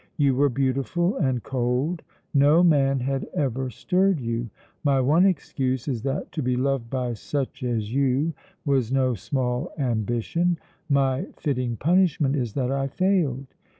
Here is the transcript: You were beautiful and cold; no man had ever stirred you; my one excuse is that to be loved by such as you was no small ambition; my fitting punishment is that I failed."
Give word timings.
You 0.17 0.33
were 0.33 0.49
beautiful 0.49 1.15
and 1.17 1.43
cold; 1.43 2.01
no 2.33 2.63
man 2.63 3.01
had 3.01 3.27
ever 3.35 3.69
stirred 3.69 4.19
you; 4.19 4.49
my 4.83 4.99
one 4.99 5.27
excuse 5.27 5.87
is 5.87 6.01
that 6.01 6.31
to 6.31 6.41
be 6.41 6.55
loved 6.55 6.89
by 6.89 7.13
such 7.13 7.61
as 7.61 7.93
you 7.93 8.33
was 8.65 8.91
no 8.91 9.13
small 9.13 9.71
ambition; 9.77 10.57
my 10.89 11.27
fitting 11.37 11.77
punishment 11.77 12.35
is 12.35 12.53
that 12.53 12.71
I 12.71 12.87
failed." 12.87 13.45